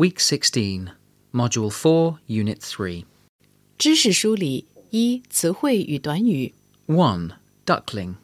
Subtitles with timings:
[0.00, 0.90] Week 16,
[1.32, 3.04] Module 4, Unit 3.
[3.78, 6.54] 知识梳理一词汇与短语
[6.86, 7.30] 1.
[7.66, 8.14] Duckling.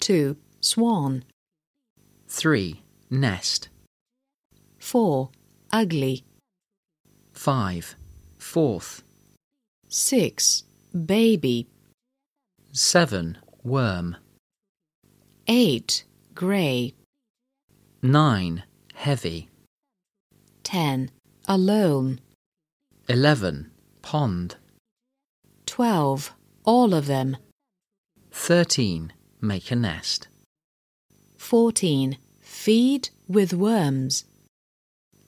[0.00, 1.22] two swan
[2.28, 2.76] 3.
[3.10, 3.68] Nest.
[4.78, 5.30] four
[5.70, 6.22] ugly
[7.34, 7.94] 5.
[8.38, 9.02] Fourth.
[9.88, 11.66] six baby
[12.72, 13.36] 7.
[13.62, 14.16] Worm.
[15.46, 16.04] eight
[16.34, 16.94] gray
[18.02, 18.62] 9.
[18.94, 19.48] Heavy.
[20.68, 21.10] ten
[21.46, 22.20] alone
[23.08, 23.70] 11.
[24.02, 24.56] Pond.
[25.66, 26.32] twelve
[26.64, 27.36] all of them
[28.32, 29.12] 13.
[29.40, 30.28] Make a nest.
[31.36, 34.24] fourteen feed with worms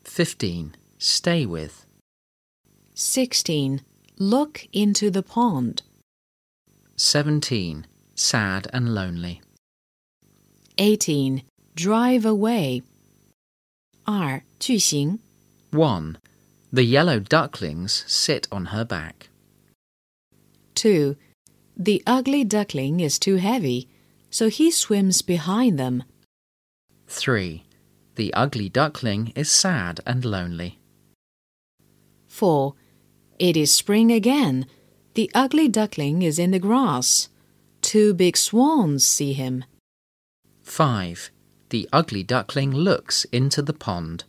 [0.04, 0.74] 15.
[0.98, 1.84] Stay with.
[2.94, 3.82] sixteen
[4.18, 5.82] look into the pond
[6.96, 7.86] 17.
[8.14, 9.42] Sad and lonely.
[10.78, 11.42] eighteen
[11.74, 12.82] drive away
[14.04, 15.18] 二句型
[15.71, 16.17] 1.
[16.73, 19.29] The yellow ducklings sit on her back.
[20.75, 21.15] 2.
[21.77, 23.87] The ugly duckling is too heavy,
[24.29, 26.03] so he swims behind them.
[27.07, 27.63] 3.
[28.15, 30.79] The ugly duckling is sad and lonely.
[32.27, 32.73] 4.
[33.39, 34.65] It is spring again.
[35.13, 37.29] The ugly duckling is in the grass.
[37.81, 39.63] Two big swans see him.
[40.63, 41.31] 5.
[41.69, 44.25] The ugly duckling looks into the pond.